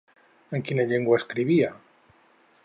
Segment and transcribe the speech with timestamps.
[0.59, 1.71] En quina llengua escrivia?